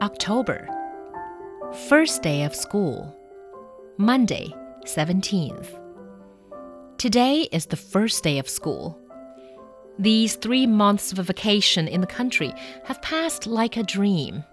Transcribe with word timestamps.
October. 0.00 0.68
First 1.88 2.22
day 2.22 2.44
of 2.44 2.54
school. 2.54 3.12
Monday, 3.96 4.54
17th. 4.84 5.76
Today 6.98 7.48
is 7.50 7.66
the 7.66 7.76
first 7.76 8.22
day 8.22 8.38
of 8.38 8.48
school. 8.48 8.96
These 9.98 10.36
three 10.36 10.68
months 10.68 11.10
of 11.10 11.26
vacation 11.26 11.88
in 11.88 12.00
the 12.00 12.06
country 12.06 12.54
have 12.84 13.02
passed 13.02 13.48
like 13.48 13.76
a 13.76 13.82
dream. 13.82 14.44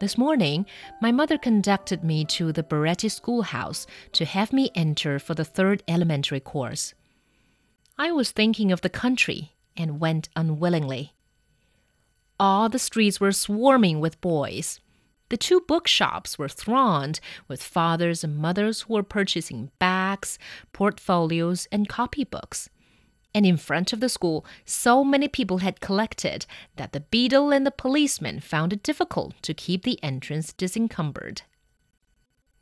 This 0.00 0.16
morning, 0.16 0.64
my 1.02 1.12
mother 1.12 1.36
conducted 1.36 2.02
me 2.02 2.24
to 2.26 2.50
the 2.50 2.62
Baretti 2.62 3.10
schoolhouse 3.10 3.86
to 4.12 4.24
have 4.24 4.54
me 4.54 4.70
enter 4.74 5.18
for 5.18 5.34
the 5.34 5.44
third 5.44 5.82
elementary 5.86 6.40
course. 6.40 6.94
I 7.98 8.12
was 8.12 8.30
thinking 8.30 8.72
of 8.72 8.80
the 8.80 8.88
country 8.88 9.52
and 9.76 10.00
went 10.00 10.30
unwillingly. 10.34 11.12
All 12.40 12.68
the 12.68 12.78
streets 12.78 13.20
were 13.20 13.32
swarming 13.32 14.00
with 14.00 14.20
boys. 14.20 14.80
The 15.28 15.36
two 15.36 15.60
bookshops 15.60 16.38
were 16.38 16.48
thronged 16.48 17.20
with 17.48 17.62
fathers 17.62 18.22
and 18.24 18.36
mothers 18.36 18.82
who 18.82 18.94
were 18.94 19.02
purchasing 19.02 19.70
bags, 19.78 20.38
portfolios, 20.72 21.66
and 21.70 21.88
copybooks. 21.88 22.68
And 23.34 23.44
in 23.44 23.56
front 23.56 23.92
of 23.92 24.00
the 24.00 24.08
school, 24.08 24.46
so 24.64 25.04
many 25.04 25.28
people 25.28 25.58
had 25.58 25.80
collected 25.80 26.46
that 26.76 26.92
the 26.92 27.00
beadle 27.00 27.52
and 27.52 27.66
the 27.66 27.70
policeman 27.70 28.40
found 28.40 28.72
it 28.72 28.82
difficult 28.82 29.34
to 29.42 29.52
keep 29.52 29.82
the 29.82 30.02
entrance 30.02 30.52
disencumbered. 30.52 31.42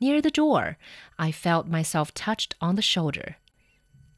Near 0.01 0.21
the 0.21 0.31
door, 0.31 0.77
I 1.19 1.31
felt 1.33 1.69
myself 1.69 2.13
touched 2.13 2.55
on 2.61 2.75
the 2.75 2.83
shoulder. 2.83 3.37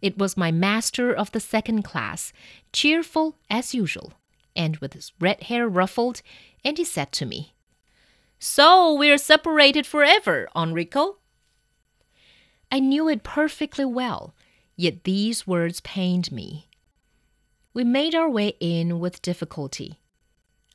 It 0.01 0.17
was 0.17 0.37
my 0.37 0.51
master 0.51 1.13
of 1.13 1.33
the 1.33 1.41
second 1.41 1.83
class, 1.83 2.33
cheerful 2.73 3.37
as 3.51 3.75
usual, 3.75 4.15
and 4.59 4.77
with 4.79 4.93
his 4.93 5.13
red 5.21 5.45
hair 5.45 5.69
ruffled, 5.69 6.21
and 6.65 6.77
he 6.77 6.85
said 6.85 7.13
to 7.13 7.25
me, 7.25 7.55
So 8.41 8.93
we're 8.93 9.17
separated 9.17 9.87
forever, 9.87 10.49
Enrico. 10.55 11.19
I 12.71 12.81
knew 12.81 13.09
it 13.09 13.23
perfectly 13.23 13.85
well, 13.87 14.35
yet 14.77 15.05
these 15.05 15.47
words 15.47 15.81
pained 15.81 16.31
me. 16.33 16.69
We 17.73 17.85
made 17.85 18.15
our 18.15 18.29
way 18.29 18.55
in 18.59 18.99
with 18.99 19.23
difficulty. 19.23 20.01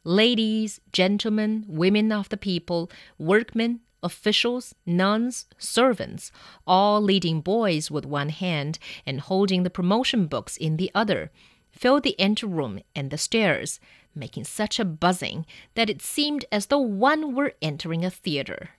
Ladies, 0.05 0.79
gentlemen, 0.91 1.65
women 1.67 2.11
of 2.11 2.29
the 2.29 2.37
people, 2.37 2.89
workmen, 3.17 3.81
officials, 4.01 4.73
nuns, 4.85 5.45
servants, 5.57 6.31
all 6.65 7.01
leading 7.01 7.41
boys 7.41 7.91
with 7.91 8.05
one 8.05 8.29
hand 8.29 8.79
and 9.05 9.19
holding 9.21 9.63
the 9.63 9.69
promotion 9.69 10.27
books 10.27 10.57
in 10.57 10.77
the 10.77 10.91
other, 10.95 11.31
filled 11.73 12.03
the 12.03 12.17
anteroom 12.19 12.79
and 12.95 13.11
the 13.11 13.17
stairs, 13.17 13.79
making 14.15 14.45
such 14.45 14.79
a 14.79 14.85
buzzing 14.85 15.45
that 15.73 15.89
it 15.89 16.01
seemed 16.01 16.45
as 16.51 16.67
though 16.67 16.79
one 16.79 17.35
were 17.35 17.53
entering 17.61 18.05
a 18.05 18.09
theater. 18.09 18.69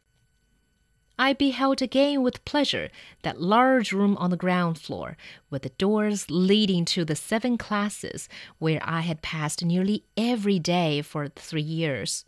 I 1.18 1.32
beheld 1.32 1.80
again 1.80 2.22
with 2.22 2.44
pleasure 2.44 2.90
that 3.22 3.40
large 3.40 3.92
room 3.92 4.16
on 4.16 4.30
the 4.30 4.36
ground 4.36 4.78
floor, 4.78 5.16
with 5.48 5.62
the 5.62 5.68
doors 5.68 6.28
leading 6.28 6.84
to 6.86 7.04
the 7.04 7.14
seven 7.14 7.56
classes 7.56 8.28
where 8.58 8.80
I 8.82 9.02
had 9.02 9.22
passed 9.22 9.64
nearly 9.64 10.04
every 10.16 10.58
day 10.58 11.02
for 11.02 11.28
three 11.28 11.62
years. 11.62 12.24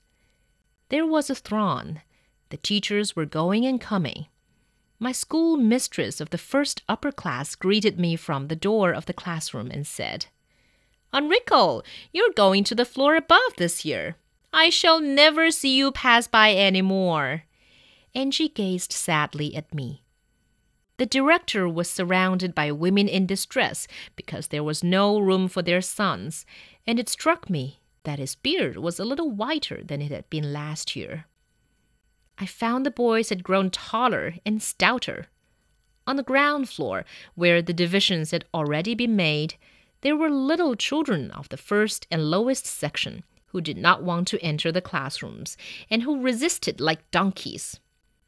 There 0.88 1.06
was 1.06 1.30
a 1.30 1.34
throng. 1.34 2.00
The 2.50 2.58
teachers 2.58 3.16
were 3.16 3.26
going 3.26 3.64
and 3.64 3.80
coming. 3.80 4.26
My 5.00 5.10
school 5.10 5.56
mistress 5.56 6.20
of 6.20 6.30
the 6.30 6.38
first 6.38 6.82
upper 6.88 7.10
class 7.10 7.56
greeted 7.56 7.98
me 7.98 8.14
from 8.14 8.46
the 8.46 8.56
door 8.56 8.92
of 8.92 9.06
the 9.06 9.12
classroom 9.12 9.70
and 9.70 9.84
said, 9.84 10.26
Enrico, 11.14 11.82
you're 12.12 12.32
going 12.34 12.64
to 12.64 12.74
the 12.74 12.84
floor 12.84 13.16
above 13.16 13.56
this 13.56 13.84
year. 13.84 14.16
I 14.52 14.70
shall 14.70 15.00
never 15.00 15.50
see 15.50 15.76
you 15.76 15.92
pass 15.92 16.26
by 16.26 16.52
any 16.52 16.82
more 16.82 17.44
and 18.16 18.32
she 18.32 18.48
gazed 18.48 18.92
sadly 18.92 19.54
at 19.54 19.74
me. 19.74 20.02
The 20.96 21.04
director 21.04 21.68
was 21.68 21.90
surrounded 21.90 22.54
by 22.54 22.72
women 22.72 23.08
in 23.08 23.26
distress 23.26 23.86
because 24.16 24.48
there 24.48 24.64
was 24.64 24.82
no 24.82 25.18
room 25.18 25.48
for 25.48 25.60
their 25.60 25.82
sons, 25.82 26.46
and 26.86 26.98
it 26.98 27.10
struck 27.10 27.50
me 27.50 27.80
that 28.04 28.18
his 28.18 28.34
beard 28.34 28.78
was 28.78 28.98
a 28.98 29.04
little 29.04 29.30
whiter 29.30 29.82
than 29.84 30.00
it 30.00 30.10
had 30.10 30.30
been 30.30 30.50
last 30.50 30.96
year. 30.96 31.26
I 32.38 32.46
found 32.46 32.86
the 32.86 32.90
boys 32.90 33.28
had 33.28 33.44
grown 33.44 33.68
taller 33.68 34.36
and 34.46 34.62
stouter. 34.62 35.26
On 36.06 36.16
the 36.16 36.22
ground 36.22 36.70
floor, 36.70 37.04
where 37.34 37.60
the 37.60 37.74
divisions 37.74 38.30
had 38.30 38.46
already 38.54 38.94
been 38.94 39.14
made, 39.14 39.56
there 40.00 40.16
were 40.16 40.30
little 40.30 40.74
children 40.74 41.30
of 41.32 41.48
the 41.48 41.56
first 41.56 42.06
and 42.10 42.30
lowest 42.30 42.66
section 42.66 43.24
who 43.46 43.60
did 43.60 43.76
not 43.76 44.02
want 44.02 44.28
to 44.28 44.42
enter 44.42 44.70
the 44.70 44.82
classrooms 44.82 45.56
and 45.90 46.02
who 46.02 46.20
resisted 46.20 46.80
like 46.80 47.10
donkeys. 47.10 47.80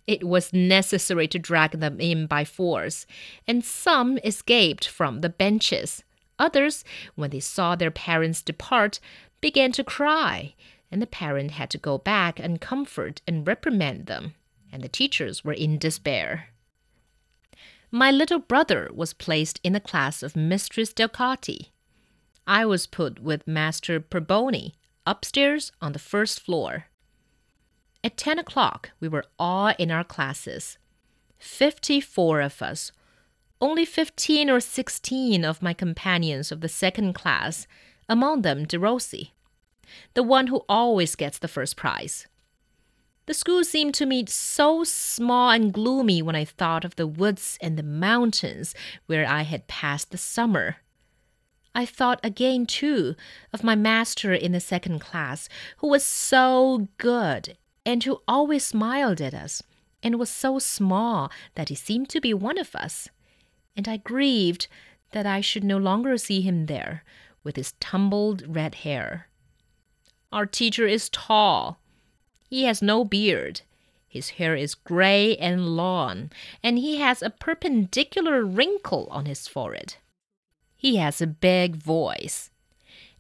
It 0.07 0.25
was 0.25 0.55
necessary 0.55 1.29
to 1.29 1.39
drag 1.39 1.73
them 1.73 2.01
in 2.01 2.27
by 2.27 2.45
force, 2.45 3.05
and 3.47 3.63
some 3.63 4.17
escaped 4.25 4.89
from 4.89 5.21
the 5.21 5.29
benches. 5.29 6.03
Others, 6.39 6.83
when 7.15 7.29
they 7.29 7.41
saw 7.41 7.77
their 7.77 7.91
parents 7.91 8.41
depart, 8.41 9.01
began 9.43 9.71
to 9.73 9.85
cry, 9.85 10.55
and 10.91 11.03
the 11.03 11.07
parent 11.07 11.51
had 11.51 11.69
to 11.71 11.79
go 11.79 11.99
back 11.99 12.41
and 12.41 12.61
comfort 12.61 13.21
and 13.27 13.47
reprimand 13.47 14.07
them, 14.07 14.35
and 14.73 14.83
the 14.83 14.89
teachers 14.89 15.45
were 15.45 15.53
in 15.53 15.77
despair. 15.77 16.49
My 17.91 18.11
little 18.11 18.39
brother 18.39 18.91
was 18.93 19.15
placed 19.15 19.61
in 19.65 19.73
the 19.73 19.81
class 19.81 20.23
of 20.23 20.37
Mistress 20.37 20.93
Delcati. 20.93 21.71
I 22.47 22.67
was 22.67 22.87
put 22.87 23.21
with 23.21 23.49
Master 23.49 23.99
Perboni 23.99 24.75
upstairs 25.07 25.73
on 25.81 25.93
the 25.93 25.99
first 25.99 26.39
floor. 26.39 26.87
At 28.05 28.19
10 28.19 28.39
o'clock, 28.39 28.91
we 29.01 29.09
were 29.09 29.25
all 29.39 29.73
in 29.79 29.91
our 29.91 30.05
classes. 30.05 30.77
54 31.39 32.43
of 32.43 32.61
us. 32.61 32.93
Only 33.59 33.87
15 33.87 34.51
or 34.51 34.61
16 34.61 35.45
of 35.45 35.63
my 35.63 35.73
companions 35.73 36.53
of 36.53 36.61
the 36.61 36.69
second 36.69 37.15
class, 37.15 37.67
among 38.07 38.43
them 38.43 38.67
Derossi, 38.67 39.31
the 40.13 40.23
one 40.23 40.49
who 40.49 40.65
always 40.69 41.17
gets 41.17 41.39
the 41.39 41.49
first 41.49 41.77
prize. 41.77 42.27
The 43.29 43.35
school 43.35 43.63
seemed 43.63 43.93
to 43.97 44.07
me 44.07 44.25
so 44.27 44.85
small 44.85 45.51
and 45.51 45.71
gloomy 45.71 46.23
when 46.23 46.35
I 46.35 46.47
thought 46.47 46.83
of 46.83 46.97
the 46.97 47.07
woods 47.07 47.59
and 47.61 47.77
the 47.77 47.83
mountains 47.83 48.75
where 49.05 49.29
I 49.29 49.43
had 49.43 49.69
passed 49.69 50.11
the 50.11 50.17
summer. 50.17 50.77
I 51.75 51.85
thought 51.85 52.21
again, 52.25 52.65
too, 52.65 53.17
of 53.53 53.63
my 53.63 53.75
master 53.75 54.33
in 54.33 54.53
the 54.53 54.61
second 54.61 55.01
class, 55.01 55.47
who 55.77 55.89
was 55.89 56.05
so 56.05 56.89
good 56.97 57.59
and 57.85 58.03
who 58.03 58.23
always 58.27 58.65
smiled 58.65 59.21
at 59.21 59.35
us, 59.35 59.63
and 60.03 60.19
was 60.19 60.31
so 60.31 60.59
small 60.59 61.31
that 61.55 61.69
he 61.69 61.75
seemed 61.75 62.09
to 62.09 62.23
be 62.23 62.33
one 62.33 62.57
of 62.57 62.75
us. 62.75 63.11
And 63.77 63.87
I 63.87 63.99
grieved 63.99 64.69
that 65.13 65.27
I 65.27 65.43
should 65.43 65.65
no 65.65 65.77
longer 65.77 66.17
see 66.17 66.41
him 66.41 66.65
there, 66.65 67.05
with 67.45 67.57
his 67.57 67.75
tumbled 67.79 68.43
red 68.47 68.77
hair. 68.77 69.29
Our 70.33 70.47
teacher 70.47 70.87
is 70.87 71.11
tall. 71.11 71.79
He 72.49 72.65
has 72.65 72.81
no 72.81 73.05
beard. 73.05 73.61
His 74.09 74.31
hair 74.31 74.57
is 74.57 74.75
gray 74.75 75.37
and 75.37 75.77
long, 75.77 76.31
and 76.63 76.79
he 76.79 76.97
has 76.97 77.23
a 77.23 77.31
perpendicular 77.31 78.43
wrinkle 78.45 79.07
on 79.11 79.27
his 79.27 79.47
forehead. 79.47 79.97
He 80.77 80.97
has 80.97 81.21
a 81.21 81.27
big 81.27 81.77
voice, 81.77 82.51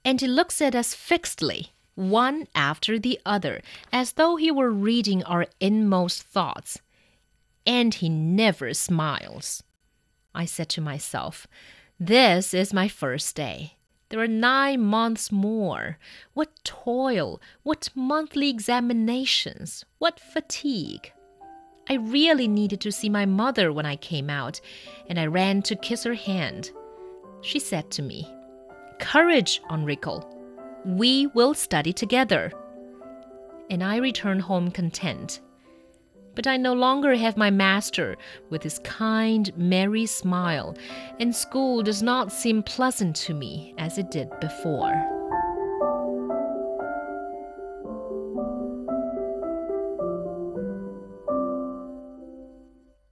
and 0.04 0.20
he 0.20 0.26
looks 0.26 0.62
at 0.62 0.74
us 0.74 0.94
fixedly 0.94 1.72
one 1.98 2.46
after 2.54 2.98
the 2.98 3.20
other, 3.26 3.60
as 3.92 4.12
though 4.12 4.36
he 4.36 4.50
were 4.50 4.70
reading 4.70 5.22
our 5.24 5.46
inmost 5.58 6.22
thoughts. 6.22 6.78
And 7.66 7.92
he 7.92 8.08
never 8.08 8.72
smiles. 8.72 9.64
I 10.34 10.44
said 10.44 10.68
to 10.70 10.80
myself, 10.80 11.48
This 11.98 12.54
is 12.54 12.72
my 12.72 12.86
first 12.86 13.34
day. 13.34 13.77
There 14.10 14.20
are 14.20 14.28
nine 14.28 14.80
months 14.80 15.30
more. 15.30 15.98
What 16.32 16.48
toil, 16.64 17.40
what 17.62 17.90
monthly 17.94 18.48
examinations, 18.48 19.84
what 19.98 20.18
fatigue. 20.18 21.12
I 21.90 21.94
really 21.94 22.48
needed 22.48 22.80
to 22.82 22.92
see 22.92 23.08
my 23.08 23.26
mother 23.26 23.72
when 23.72 23.84
I 23.86 23.96
came 23.96 24.30
out, 24.30 24.60
and 25.08 25.18
I 25.18 25.26
ran 25.26 25.62
to 25.62 25.76
kiss 25.76 26.04
her 26.04 26.14
hand. 26.14 26.70
She 27.42 27.58
said 27.58 27.90
to 27.92 28.02
me, 28.02 28.26
Courage, 28.98 29.60
Enrico. 29.70 30.26
We 30.84 31.26
will 31.28 31.54
study 31.54 31.92
together. 31.92 32.52
And 33.70 33.82
I 33.84 33.96
returned 33.96 34.42
home 34.42 34.70
content. 34.70 35.40
But 36.38 36.46
I 36.46 36.56
no 36.56 36.72
longer 36.72 37.16
have 37.16 37.36
my 37.36 37.50
master 37.50 38.16
with 38.48 38.62
his 38.62 38.78
kind, 38.78 39.50
merry 39.56 40.06
smile, 40.06 40.76
and 41.18 41.34
school 41.34 41.82
does 41.82 42.00
not 42.00 42.30
seem 42.30 42.62
pleasant 42.62 43.16
to 43.26 43.34
me 43.34 43.74
as 43.76 43.98
it 43.98 44.12
did 44.12 44.30
before. 44.38 45.17